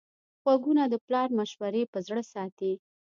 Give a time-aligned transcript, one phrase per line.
[0.43, 2.73] غوږونه د پلار مشورې په زړه ساتي